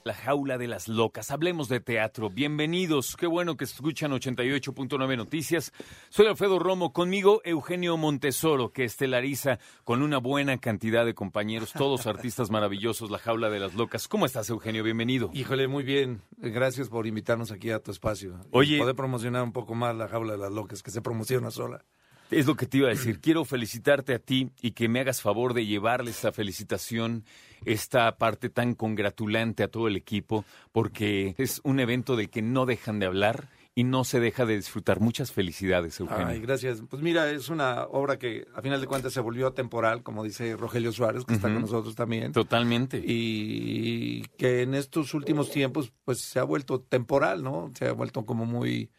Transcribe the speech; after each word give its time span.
La 0.05 0.13
jaula 0.13 0.57
de 0.57 0.67
las 0.69 0.88
locas. 0.88 1.29
Hablemos 1.29 1.67
de 1.67 1.81
teatro. 1.81 2.29
Bienvenidos. 2.29 3.17
Qué 3.17 3.28
bueno 3.28 3.58
que 3.58 3.65
escuchan 3.65 4.12
88.9 4.13 5.17
Noticias. 5.17 5.74
Soy 6.10 6.28
Alfredo 6.28 6.60
Romo. 6.60 6.94
Conmigo 6.94 7.42
Eugenio 7.44 7.97
Montesoro, 7.97 8.71
que 8.71 8.85
estelariza 8.85 9.60
con 9.83 10.01
una 10.01 10.17
buena 10.20 10.58
cantidad 10.58 11.06
de 11.06 11.13
compañeros, 11.13 11.74
todos 11.74 12.08
artistas 12.08 12.49
maravillosos, 12.51 13.12
La 13.12 13.20
jaula 13.20 13.49
de 13.49 13.60
las 13.60 13.74
locas. 13.74 14.08
¿Cómo 14.08 14.26
estás, 14.26 14.49
Eugenio? 14.49 14.81
Bienvenido. 14.86 15.29
Híjole, 15.33 15.67
muy 15.67 15.83
bien. 15.83 16.22
Gracias 16.38 16.88
por 16.88 17.05
invitarnos 17.05 17.52
aquí 17.52 17.70
a 17.72 17.80
tu 17.80 17.91
espacio. 17.91 18.40
Oye- 18.52 18.77
Y 18.77 18.80
poder 18.80 18.95
promocionar 18.95 19.44
un 19.44 19.52
poco 19.52 19.76
más 19.76 19.94
la 19.95 20.08
jaula 20.08 20.31
de 20.31 20.40
las 20.40 20.54
locas, 20.54 20.81
que 20.81 20.91
se 20.91 21.02
promociona 21.02 21.52
sola. 21.52 21.84
Es 22.30 22.45
lo 22.45 22.55
que 22.55 22.66
te 22.66 22.77
iba 22.77 22.88
a 22.88 22.91
decir. 22.91 23.19
Quiero 23.19 23.45
felicitarte 23.45 24.13
a 24.13 24.19
ti 24.19 24.51
y 24.61 24.71
que 24.71 24.87
me 24.87 24.99
hagas 24.99 25.21
favor 25.21 25.53
de 25.53 25.65
llevarle 25.65 26.11
esta 26.11 26.31
felicitación, 26.31 27.23
esta 27.65 28.17
parte 28.17 28.49
tan 28.49 28.75
congratulante 28.75 29.63
a 29.63 29.67
todo 29.67 29.87
el 29.87 29.95
equipo, 29.95 30.45
porque 30.71 31.35
es 31.37 31.61
un 31.63 31.79
evento 31.79 32.15
del 32.15 32.29
que 32.29 32.41
no 32.41 32.65
dejan 32.65 32.99
de 32.99 33.07
hablar 33.07 33.49
y 33.75 33.84
no 33.84 34.03
se 34.03 34.20
deja 34.20 34.45
de 34.45 34.57
disfrutar. 34.57 34.99
Muchas 34.99 35.31
felicidades, 35.31 35.99
Eugenio. 35.99 36.27
Ay, 36.27 36.41
gracias. 36.41 36.84
Pues 36.89 37.01
mira, 37.01 37.31
es 37.31 37.49
una 37.49 37.84
obra 37.84 38.20
que 38.20 38.45
a 38.53 38.61
final 38.61 38.81
de 38.81 38.87
cuentas 38.87 39.13
se 39.13 39.21
volvió 39.21 39.53
temporal, 39.53 40.03
como 40.03 40.23
dice 40.23 40.57
Rogelio 40.57 40.91
Suárez, 40.91 41.23
que 41.23 41.35
está 41.35 41.51
con 41.51 41.61
nosotros 41.61 41.95
también. 41.95 42.34
Totalmente. 42.34 43.01
Y 43.05 44.23
que 44.37 44.63
en 44.63 44.75
estos 44.75 45.13
últimos 45.13 45.49
tiempos, 45.49 45.93
pues 46.03 46.20
se 46.20 46.39
ha 46.39 46.43
vuelto 46.43 46.81
temporal, 46.81 47.41
¿no? 47.41 47.71
Se 47.73 47.87
ha 47.87 47.93
vuelto 47.93 48.25
como 48.25 48.45
muy, 48.45 48.91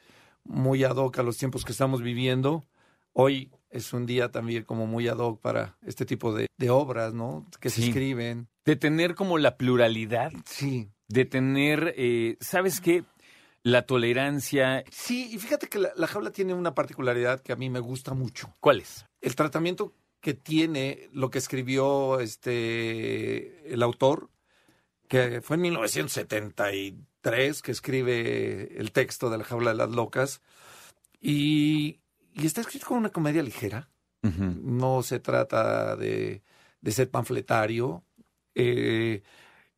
muy 0.45 0.83
ad 0.85 0.97
hoc 0.97 1.19
a 1.19 1.23
los 1.23 1.37
tiempos 1.37 1.65
que 1.65 1.73
estamos 1.73 2.01
viviendo. 2.01 2.65
Hoy 3.13 3.51
es 3.71 3.93
un 3.93 4.07
día 4.07 4.31
también 4.31 4.65
como 4.65 4.87
muy 4.87 5.09
ad 5.09 5.19
hoc 5.19 5.41
para 5.41 5.77
este 5.87 6.05
tipo 6.05 6.35
de, 6.35 6.47
de 6.59 6.71
obras, 6.71 7.15
¿no? 7.15 7.47
Que 7.61 7.71
se 7.71 7.87
escriben. 7.87 8.49
De 8.65 8.77
tener 8.77 9.15
como 9.15 9.39
la 9.39 9.57
pluralidad, 9.57 10.33
Sí, 10.45 10.91
de 11.09 11.25
tener, 11.25 11.95
eh, 11.97 12.37
¿sabes 12.41 12.81
qué? 12.81 13.05
La 13.63 13.83
tolerancia. 13.83 14.85
Sí, 14.91 15.31
y 15.33 15.39
fíjate 15.39 15.69
que 15.69 15.79
la, 15.79 15.93
la 15.97 16.07
jaula 16.07 16.31
tiene 16.31 16.55
una 16.55 16.75
particularidad 16.75 17.41
que 17.41 17.53
a 17.53 17.57
mí 17.57 17.69
me 17.69 17.81
gusta 17.81 18.15
mucho. 18.15 18.55
¿Cuál 18.61 18.81
es? 18.81 19.05
El 19.21 19.35
tratamiento 19.35 19.93
que 20.21 20.35
tiene 20.35 21.09
lo 21.13 21.31
que 21.31 21.39
escribió 21.39 22.21
este 22.21 23.73
el 23.73 23.83
autor, 23.83 24.31
que 25.09 25.41
fue 25.41 25.57
en 25.57 25.63
1973 25.63 27.63
que 27.63 27.73
escribe 27.73 28.79
el 28.79 28.93
texto 28.93 29.31
de 29.31 29.39
la 29.39 29.45
jaula 29.45 29.73
de 29.73 29.77
las 29.77 29.91
locas, 29.91 30.41
y, 31.21 32.00
y 32.35 32.47
está 32.47 32.61
escrito 32.61 32.87
con 32.87 32.99
una 32.99 33.11
comedia 33.11 33.43
ligera. 33.43 33.89
No 34.23 35.03
se 35.03 35.19
trata 35.21 35.97
de, 35.97 36.43
de 36.81 36.93
ser 36.93 37.11
panfletario. 37.11 38.05
Eh, 38.55 39.23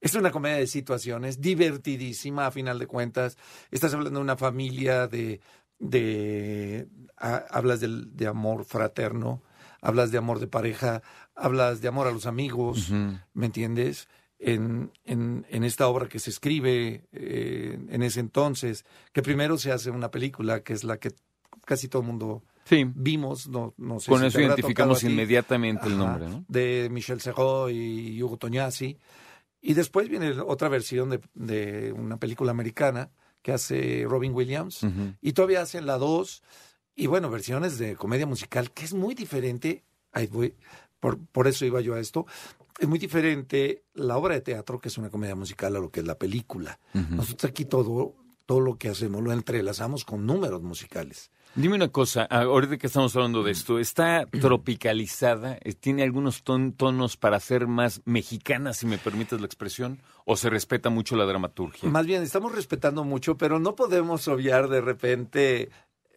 es 0.00 0.14
una 0.16 0.30
comedia 0.32 0.56
de 0.56 0.66
situaciones, 0.66 1.40
divertidísima 1.40 2.46
a 2.46 2.50
final 2.50 2.78
de 2.78 2.86
cuentas. 2.88 3.36
Estás 3.70 3.94
hablando 3.94 4.18
de 4.18 4.24
una 4.24 4.36
familia, 4.36 5.06
de, 5.06 5.40
de 5.78 6.88
ha- 7.16 7.44
hablas 7.50 7.80
del- 7.80 8.16
de 8.16 8.26
amor 8.26 8.64
fraterno, 8.64 9.42
hablas 9.80 10.10
de 10.10 10.18
amor 10.18 10.38
de 10.40 10.46
pareja, 10.48 11.02
hablas 11.34 11.80
de 11.80 11.88
amor 11.88 12.06
a 12.08 12.12
los 12.12 12.26
amigos. 12.26 12.88
¿me 13.34 13.46
entiendes? 13.46 14.08
En, 14.38 14.90
en, 15.04 15.46
en 15.50 15.62
esta 15.62 15.86
obra 15.86 16.08
que 16.08 16.18
se 16.18 16.30
escribe 16.30 17.06
eh, 17.12 17.78
en 17.88 18.02
ese 18.02 18.18
entonces, 18.18 18.84
que 19.12 19.22
primero 19.22 19.56
se 19.56 19.70
hace 19.70 19.90
una 19.90 20.10
película, 20.10 20.64
que 20.64 20.72
es 20.72 20.82
la 20.82 20.98
que 20.98 21.12
casi 21.72 21.88
todo 21.88 22.02
el 22.02 22.08
mundo 22.08 22.42
Sí. 22.64 22.84
vimos, 22.94 23.48
no, 23.48 23.72
no 23.78 23.98
sé 23.98 24.10
Con 24.10 24.20
si 24.20 24.26
eso 24.26 24.40
identificamos 24.40 25.02
inmediatamente 25.04 25.86
el 25.86 25.96
nombre, 25.96 26.28
¿no? 26.28 26.44
De 26.48 26.88
Michel 26.90 27.20
Serrault 27.20 27.72
y 27.74 28.22
Hugo 28.22 28.36
Tognazzi. 28.36 28.98
Y 29.62 29.72
después 29.74 30.08
viene 30.10 30.30
otra 30.40 30.68
versión 30.68 31.08
de, 31.10 31.20
de 31.34 31.92
una 31.92 32.18
película 32.18 32.50
americana 32.50 33.10
que 33.40 33.52
hace 33.52 34.04
Robin 34.06 34.34
Williams. 34.34 34.80
Y 35.22 35.32
todavía 35.32 35.62
hacen 35.62 35.86
la 35.86 35.96
2. 35.96 36.42
Y 36.94 37.06
bueno, 37.06 37.30
versiones 37.30 37.78
de 37.78 37.96
comedia 37.96 38.26
musical, 38.26 38.70
que 38.70 38.84
es 38.84 38.92
muy 38.92 39.14
diferente. 39.14 39.82
Ahí 40.12 40.26
voy, 40.26 40.54
por, 41.00 41.18
por 41.18 41.48
eso 41.48 41.64
iba 41.64 41.80
yo 41.80 41.94
a 41.94 42.00
esto. 42.00 42.26
Es 42.78 42.86
muy 42.86 42.98
diferente 42.98 43.82
la 43.94 44.16
obra 44.18 44.34
de 44.34 44.40
teatro, 44.42 44.78
que 44.78 44.88
es 44.88 44.98
una 44.98 45.10
comedia 45.10 45.34
musical, 45.34 45.74
a 45.74 45.80
lo 45.80 45.90
que 45.90 46.00
es 46.00 46.06
la 46.06 46.18
película. 46.18 46.78
Nosotros 46.92 47.50
aquí 47.50 47.64
todo, 47.64 48.14
todo 48.46 48.60
lo 48.60 48.76
que 48.76 48.88
hacemos 48.88 49.22
lo 49.22 49.32
entrelazamos 49.32 50.04
con 50.04 50.26
números 50.26 50.62
musicales. 50.62 51.30
Dime 51.54 51.74
una 51.74 51.88
cosa, 51.88 52.26
ah, 52.30 52.42
ahorita 52.42 52.78
que 52.78 52.86
estamos 52.86 53.14
hablando 53.14 53.42
de 53.42 53.52
esto, 53.52 53.78
¿está 53.78 54.24
tropicalizada? 54.40 55.58
Eh, 55.62 55.74
¿Tiene 55.74 56.02
algunos 56.02 56.42
ton- 56.44 56.72
tonos 56.72 57.16
para 57.18 57.38
ser 57.40 57.66
más 57.66 58.00
mexicana, 58.06 58.72
si 58.72 58.86
me 58.86 58.96
permites 58.96 59.38
la 59.38 59.46
expresión? 59.46 60.00
¿O 60.24 60.36
se 60.36 60.48
respeta 60.48 60.88
mucho 60.88 61.14
la 61.14 61.26
dramaturgia? 61.26 61.88
Más 61.90 62.06
bien, 62.06 62.22
estamos 62.22 62.54
respetando 62.54 63.04
mucho, 63.04 63.36
pero 63.36 63.58
no 63.58 63.74
podemos 63.74 64.28
obviar 64.28 64.68
de 64.68 64.80
repente 64.80 65.68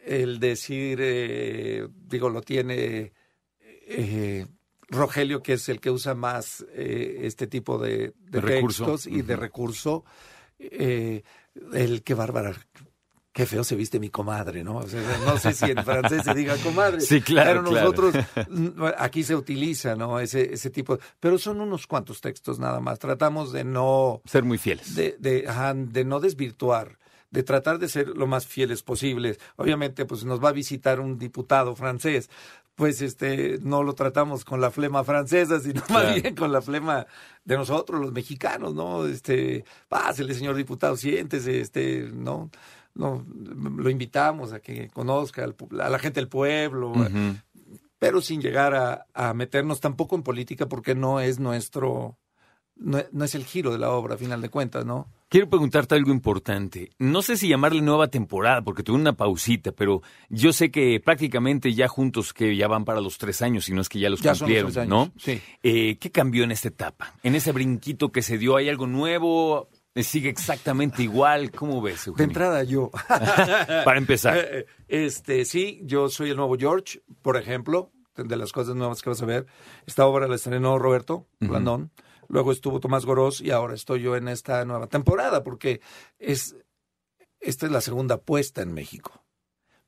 el 0.06 0.38
decir, 0.40 0.98
eh, 1.02 1.86
digo, 2.06 2.30
lo 2.30 2.40
tiene 2.40 3.12
eh, 3.60 4.46
Rogelio, 4.88 5.42
que 5.42 5.54
es 5.54 5.68
el 5.68 5.80
que 5.80 5.90
usa 5.90 6.14
más 6.14 6.64
eh, 6.72 7.18
este 7.22 7.46
tipo 7.46 7.76
de, 7.78 8.14
de 8.18 8.30
De 8.30 8.40
recurso. 8.40 8.84
textos 8.86 9.06
y 9.06 9.20
de 9.22 9.36
recurso. 9.36 10.04
eh, 10.58 11.22
el 11.74 12.02
que 12.02 12.14
bárbara. 12.14 12.54
Qué 13.36 13.44
feo 13.44 13.62
se 13.64 13.76
viste 13.76 14.00
mi 14.00 14.08
comadre, 14.08 14.64
¿no? 14.64 14.78
O 14.78 14.86
sea, 14.88 15.02
no 15.26 15.36
sé 15.36 15.52
si 15.52 15.66
en 15.66 15.84
francés 15.84 16.22
se 16.24 16.32
diga 16.32 16.56
comadre. 16.56 17.02
Sí, 17.02 17.20
claro, 17.20 17.62
Pero 17.62 17.76
nosotros, 17.76 18.14
mm, 18.48 18.82
aquí 18.96 19.22
se 19.24 19.36
utiliza, 19.36 19.94
¿no? 19.94 20.18
Ese, 20.20 20.54
ese 20.54 20.70
tipo. 20.70 20.98
Pero 21.20 21.36
son 21.36 21.60
unos 21.60 21.86
cuantos 21.86 22.22
textos 22.22 22.58
nada 22.58 22.80
más. 22.80 22.98
Tratamos 22.98 23.52
de 23.52 23.62
no 23.64 24.22
Ser 24.24 24.42
muy 24.42 24.56
fieles. 24.56 24.94
de, 24.94 25.16
de, 25.18 25.44
ajá, 25.46 25.74
de 25.74 26.04
no 26.06 26.18
desvirtuar, 26.18 26.98
de 27.30 27.42
tratar 27.42 27.78
de 27.78 27.90
ser 27.90 28.08
lo 28.08 28.26
más 28.26 28.46
fieles 28.46 28.82
posibles. 28.82 29.38
Obviamente, 29.56 30.06
pues 30.06 30.24
nos 30.24 30.42
va 30.42 30.48
a 30.48 30.52
visitar 30.52 30.98
un 30.98 31.18
diputado 31.18 31.76
francés, 31.76 32.30
pues 32.74 33.02
este 33.02 33.58
no 33.60 33.82
lo 33.82 33.94
tratamos 33.94 34.46
con 34.46 34.62
la 34.62 34.70
flema 34.70 35.04
francesa, 35.04 35.60
sino 35.60 35.82
Claro. 35.82 36.08
más 36.08 36.22
bien 36.22 36.34
con 36.34 36.52
la 36.52 36.62
flema 36.62 37.06
de 37.44 37.56
nosotros, 37.58 38.00
los 38.00 38.12
mexicanos, 38.12 38.74
¿no? 38.74 39.04
Este, 39.06 39.64
pásele, 39.88 40.32
señor 40.32 40.56
diputado, 40.56 40.96
siéntese, 40.96 41.60
este, 41.60 42.08
¿no? 42.14 42.50
No, 42.96 43.26
lo 43.76 43.90
invitamos 43.90 44.52
a 44.52 44.60
que 44.60 44.88
conozca 44.88 45.44
al 45.44 45.54
a 45.80 45.90
la 45.90 45.98
gente 45.98 46.18
del 46.20 46.28
pueblo, 46.28 46.92
pero 47.98 48.20
sin 48.20 48.40
llegar 48.40 48.74
a, 48.74 49.06
a 49.12 49.34
meternos 49.34 49.80
tampoco 49.80 50.16
en 50.16 50.22
política 50.22 50.66
porque 50.66 50.94
no 50.94 51.20
es 51.20 51.38
nuestro, 51.38 52.18
no, 52.74 53.02
no 53.12 53.24
es 53.24 53.34
el 53.34 53.44
giro 53.44 53.70
de 53.72 53.78
la 53.78 53.90
obra, 53.90 54.14
a 54.14 54.18
final 54.18 54.40
de 54.40 54.48
cuentas, 54.48 54.86
¿no? 54.86 55.08
Quiero 55.28 55.48
preguntarte 55.50 55.96
algo 55.96 56.12
importante. 56.12 56.92
No 57.00 57.20
sé 57.20 57.36
si 57.36 57.48
llamarle 57.48 57.82
nueva 57.82 58.06
temporada, 58.06 58.62
porque 58.62 58.84
tuve 58.84 58.96
una 58.96 59.14
pausita, 59.14 59.72
pero 59.72 60.00
yo 60.28 60.52
sé 60.52 60.70
que 60.70 61.00
prácticamente 61.00 61.74
ya 61.74 61.88
juntos, 61.88 62.32
que 62.32 62.56
ya 62.56 62.68
van 62.68 62.84
para 62.84 63.00
los 63.00 63.18
tres 63.18 63.42
años, 63.42 63.64
si 63.64 63.72
no 63.74 63.80
es 63.80 63.88
que 63.88 63.98
ya 63.98 64.08
los 64.08 64.20
Ya 64.20 64.36
son 64.36 64.48
los 64.48 64.62
cumplieron, 64.62 64.88
¿no? 64.88 65.12
sí. 65.18 65.40
Eh, 65.64 65.98
¿Qué 65.98 66.12
cambió 66.12 66.44
en 66.44 66.52
esta 66.52 66.68
etapa? 66.68 67.14
En 67.24 67.34
ese 67.34 67.50
brinquito 67.50 68.12
que 68.12 68.22
se 68.22 68.38
dio, 68.38 68.56
¿hay 68.56 68.68
algo 68.68 68.86
nuevo? 68.86 69.68
¿Eh, 69.96 70.02
¿Sigue 70.02 70.28
exactamente 70.28 71.02
igual? 71.02 71.50
¿Cómo 71.50 71.80
ves, 71.80 72.04
De 72.04 72.10
Eugenio? 72.10 72.28
entrada 72.28 72.62
yo. 72.64 72.90
Para 73.08 73.96
empezar. 73.96 74.36
Eh, 74.36 74.66
Este, 74.88 75.44
sí, 75.46 75.80
yo 75.84 76.08
soy 76.10 76.30
el 76.30 76.36
nuevo 76.36 76.56
George, 76.58 77.00
por 77.22 77.36
ejemplo, 77.36 77.90
de 78.14 78.36
las 78.36 78.52
cosas 78.52 78.76
nuevas 78.76 79.00
que 79.02 79.10
vas 79.10 79.22
a 79.22 79.26
ver. 79.26 79.46
Esta 79.86 80.06
obra 80.06 80.28
la 80.28 80.36
estrenó 80.36 80.78
Roberto 80.78 81.26
Blandón, 81.40 81.90
luego 82.28 82.52
estuvo 82.52 82.78
Tomás 82.78 83.06
Gorós 83.06 83.40
y 83.40 83.50
ahora 83.50 83.74
estoy 83.74 84.02
yo 84.02 84.16
en 84.16 84.28
esta 84.28 84.64
nueva 84.66 84.86
temporada, 84.86 85.42
porque 85.42 85.80
es 86.18 86.54
esta 87.40 87.66
es 87.66 87.72
la 87.72 87.80
segunda 87.80 88.18
puesta 88.18 88.62
en 88.62 88.72
México, 88.74 89.24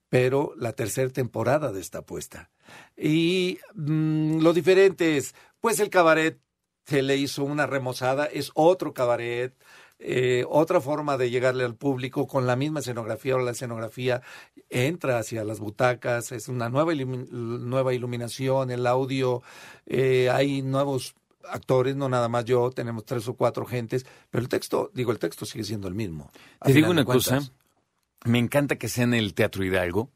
pero 0.08 0.52
la 0.56 0.72
tercera 0.72 1.10
temporada 1.10 1.72
de 1.72 1.80
esta 1.80 2.02
puesta. 2.02 2.50
Y 2.96 3.58
mm, 3.74 4.40
lo 4.40 4.52
diferente 4.52 5.16
es, 5.16 5.34
pues 5.60 5.80
el 5.80 5.90
cabaret 5.90 6.40
se 6.84 7.02
le 7.02 7.16
hizo 7.16 7.44
una 7.44 7.66
remozada, 7.66 8.26
es 8.26 8.50
otro 8.54 8.94
cabaret, 8.94 9.54
eh, 9.98 10.44
otra 10.48 10.80
forma 10.80 11.16
de 11.16 11.30
llegarle 11.30 11.64
al 11.64 11.74
público 11.74 12.26
con 12.26 12.46
la 12.46 12.56
misma 12.56 12.80
escenografía 12.80 13.36
o 13.36 13.40
la 13.40 13.50
escenografía 13.50 14.22
entra 14.70 15.18
hacia 15.18 15.44
las 15.44 15.60
butacas, 15.60 16.32
es 16.32 16.48
una 16.48 16.68
nueva, 16.68 16.92
ilumi- 16.92 17.28
nueva 17.30 17.94
iluminación, 17.94 18.70
el 18.70 18.86
audio, 18.86 19.42
eh, 19.86 20.30
hay 20.30 20.62
nuevos 20.62 21.14
actores, 21.50 21.96
no 21.96 22.08
nada 22.08 22.28
más 22.28 22.44
yo, 22.44 22.70
tenemos 22.70 23.04
tres 23.04 23.26
o 23.28 23.34
cuatro 23.34 23.64
gentes, 23.64 24.04
pero 24.30 24.42
el 24.42 24.48
texto, 24.48 24.90
digo, 24.92 25.12
el 25.12 25.18
texto 25.18 25.46
sigue 25.46 25.64
siendo 25.64 25.88
el 25.88 25.94
mismo. 25.94 26.30
Te 26.62 26.72
digo 26.72 26.90
una 26.90 27.04
cosa, 27.04 27.40
me 28.24 28.38
encanta 28.38 28.76
que 28.76 28.88
sea 28.88 29.04
en 29.04 29.14
el 29.14 29.32
Teatro 29.32 29.64
Hidalgo. 29.64 30.10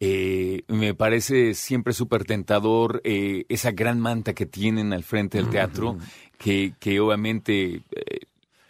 Eh, 0.00 0.62
me 0.68 0.94
parece 0.94 1.54
siempre 1.54 1.92
súper 1.92 2.24
tentador 2.24 3.02
eh, 3.04 3.44
esa 3.48 3.72
gran 3.72 4.00
manta 4.00 4.32
que 4.32 4.46
tienen 4.46 4.92
al 4.94 5.04
frente 5.04 5.36
del 5.38 5.50
teatro, 5.50 5.98
que, 6.38 6.74
que 6.80 6.98
obviamente 6.98 7.82
eh, 7.90 8.19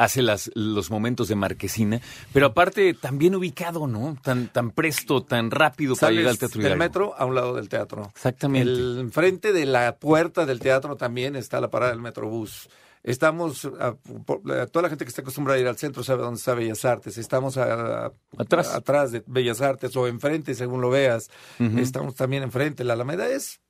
hace 0.00 0.22
las, 0.22 0.50
los 0.54 0.90
momentos 0.90 1.28
de 1.28 1.34
marquesina, 1.34 2.00
pero 2.32 2.46
aparte 2.46 2.94
también 2.94 3.34
ubicado, 3.34 3.86
¿no? 3.86 4.16
Tan, 4.22 4.48
tan 4.48 4.70
presto, 4.70 5.22
tan 5.22 5.50
rápido 5.50 5.94
para 5.94 6.10
llegar 6.12 6.30
al 6.30 6.38
Teatro 6.38 6.62
del 6.62 6.78
metro 6.78 7.14
a 7.18 7.26
un 7.26 7.34
lado 7.34 7.54
del 7.54 7.68
teatro. 7.68 8.08
Exactamente. 8.14 8.70
El, 8.70 8.98
enfrente 8.98 9.52
de 9.52 9.66
la 9.66 9.96
puerta 9.96 10.46
del 10.46 10.58
teatro 10.58 10.96
también 10.96 11.36
está 11.36 11.60
la 11.60 11.68
parada 11.68 11.92
del 11.92 12.00
Metrobús. 12.00 12.68
Estamos, 13.02 13.66
a- 13.78 13.94
por- 14.24 14.40
a 14.52 14.66
toda 14.66 14.84
la 14.84 14.88
gente 14.88 15.04
que 15.04 15.10
está 15.10 15.22
acostumbrada 15.22 15.58
a 15.58 15.60
ir 15.60 15.68
al 15.68 15.76
centro 15.76 16.02
sabe 16.02 16.22
dónde 16.22 16.38
está 16.38 16.54
Bellas 16.54 16.84
Artes. 16.84 17.18
Estamos 17.18 17.56
a- 17.58 18.12
Atrás. 18.38 18.74
atrás 18.74 19.12
de 19.12 19.22
Bellas 19.26 19.60
Artes 19.60 19.94
o 19.96 20.06
enfrente, 20.06 20.54
según 20.54 20.80
lo 20.80 20.88
veas. 20.90 21.30
Estamos 21.58 22.14
también 22.14 22.42
enfrente. 22.42 22.84
La 22.84 22.94
Alameda 22.94 23.28
es, 23.28 23.60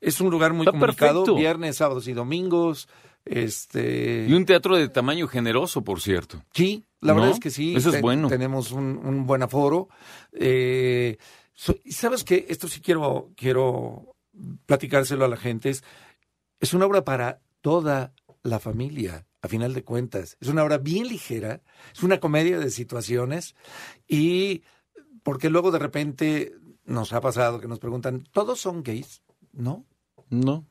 es 0.00 0.20
un 0.20 0.30
lugar 0.30 0.52
muy 0.52 0.66
Está 0.66 0.72
comunicado. 0.72 1.20
perfecto. 1.24 1.34
Viernes, 1.38 1.76
sábados 1.76 2.06
y 2.08 2.12
domingos. 2.12 2.88
Este, 3.24 4.26
Y 4.28 4.32
un 4.32 4.44
teatro 4.46 4.76
de 4.76 4.88
tamaño 4.88 5.28
generoso, 5.28 5.82
por 5.84 6.00
cierto. 6.00 6.42
Sí, 6.54 6.84
la 7.00 7.12
¿No? 7.12 7.20
verdad 7.20 7.34
es 7.36 7.40
que 7.40 7.50
sí. 7.50 7.74
Eso 7.76 7.88
es 7.90 7.94
Ten- 7.96 8.02
bueno. 8.02 8.28
Tenemos 8.28 8.72
un, 8.72 8.98
un 9.04 9.26
buen 9.26 9.42
aforo. 9.42 9.88
Eh, 10.32 11.16
so- 11.54 11.76
¿Sabes 11.88 12.24
qué? 12.24 12.46
Esto 12.48 12.68
sí 12.68 12.80
quiero, 12.80 13.30
quiero 13.36 14.16
platicárselo 14.66 15.24
a 15.24 15.28
la 15.28 15.36
gente. 15.36 15.70
Es, 15.70 15.84
es 16.60 16.74
una 16.74 16.86
obra 16.86 17.04
para 17.04 17.40
toda 17.60 18.14
la 18.42 18.58
familia, 18.58 19.26
a 19.42 19.48
final 19.48 19.74
de 19.74 19.84
cuentas. 19.84 20.36
Es 20.40 20.48
una 20.48 20.64
obra 20.64 20.78
bien 20.78 21.06
ligera, 21.08 21.62
es 21.92 22.02
una 22.02 22.20
comedia 22.20 22.58
de 22.58 22.70
situaciones 22.70 23.54
y 24.08 24.62
porque 25.22 25.50
luego 25.50 25.70
de 25.70 25.78
repente 25.78 26.54
nos 26.84 27.12
ha 27.12 27.20
pasado 27.20 27.60
que 27.60 27.68
nos 27.68 27.78
preguntan, 27.78 28.24
¿todos 28.32 28.60
son 28.60 28.82
gays? 28.82 29.22
No, 29.52 29.84
No. 30.30 30.64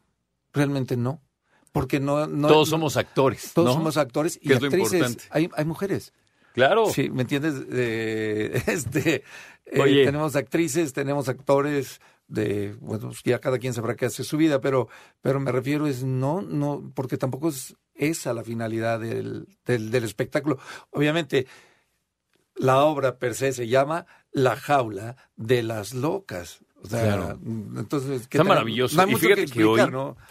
realmente 0.52 0.98
no. 0.98 1.22
Porque 1.72 2.00
no, 2.00 2.26
no 2.28 2.48
Todos 2.48 2.70
no- 2.70 2.78
somos 2.78 2.98
actores. 2.98 3.54
todos 3.54 3.68
¿no? 3.70 3.74
somos 3.74 3.98
actores 3.98 4.40
y 4.42 4.54
actrices. 4.54 5.28
Hay, 5.32 5.50
hay 5.56 5.66
mujeres. 5.66 6.14
Claro. 6.54 6.88
Sí, 6.88 7.10
¿me 7.10 7.22
entiendes? 7.22 7.56
Eh, 7.72 8.62
este, 8.68 9.24
eh, 9.66 9.80
Oye. 9.80 10.06
tenemos 10.06 10.36
actrices, 10.36 10.94
tenemos 10.94 11.30
actores 11.30 12.02
de, 12.28 12.76
bueno, 12.80 13.08
pues 13.08 13.22
ya 13.24 13.40
cada 13.40 13.60
quien 13.60 13.74
sabrá 13.74 13.96
qué 13.96 14.06
hace 14.08 14.24
su 14.24 14.38
vida, 14.38 14.60
pero, 14.62 14.88
pero 15.22 15.40
me 15.40 15.52
refiero 15.52 15.88
es 15.88 16.04
no, 16.04 16.42
no, 16.42 16.92
porque 16.96 17.18
tampoco 17.18 17.50
es 17.50 17.76
esa 17.96 18.34
la 18.34 18.44
finalidad 18.44 19.00
del, 19.00 19.48
del, 19.66 19.92
del 19.92 20.04
espectáculo. 20.04 20.58
Obviamente, 20.92 21.48
la 22.56 22.84
obra 22.84 23.18
per 23.20 23.36
se 23.36 23.54
se 23.54 23.68
llama 23.68 24.06
La 24.32 24.56
jaula 24.56 25.16
de 25.36 25.64
las 25.64 25.94
locas. 25.94 26.60
O 26.84 26.88
sea, 26.88 27.02
Claro. 27.04 27.40
entonces, 27.78 28.28
¿qué 28.28 28.38
Está 28.38 28.48
maravilloso. 28.48 28.96
No 29.06 29.12
y 29.12 29.16
fíjate 29.16 29.46
que, 29.48 29.64
hoy, 29.66 29.82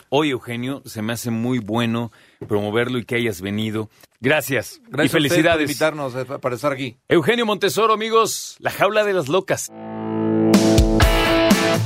hoy, 0.08 0.30
Eugenio, 0.30 0.82
se 0.86 1.02
me 1.02 1.12
hace 1.12 1.30
muy 1.30 1.58
bueno 1.58 2.10
promoverlo 2.48 2.98
y 2.98 3.04
que 3.04 3.16
hayas 3.16 3.40
venido. 3.40 3.90
Gracias. 4.20 4.80
Gracias 4.88 4.88
y 4.88 4.90
usted 4.90 4.98
por 4.98 5.08
felicidades. 5.10 5.70
invitarnos 5.70 6.14
eh, 6.14 6.24
para 6.24 6.54
estar 6.54 6.72
aquí. 6.72 6.96
Eugenio 7.08 7.44
Montesoro, 7.46 7.92
amigos, 7.92 8.56
la 8.60 8.70
jaula 8.70 9.04
de 9.04 9.12
las 9.12 9.28
locas. 9.28 9.70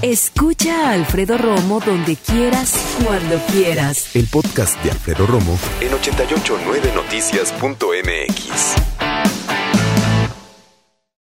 Escucha 0.03 0.91
a 0.91 0.93
Alfredo 0.95 1.39
Romo 1.39 1.79
donde 1.81 2.17
quieras, 2.17 2.75
cuando 3.05 3.39
quieras. 3.53 4.15
El 4.17 4.27
podcast 4.27 4.83
de 4.83 4.91
Alfredo 4.91 5.27
Romo 5.27 5.57
en 5.81 5.93
889noticias.mx. 5.93 8.92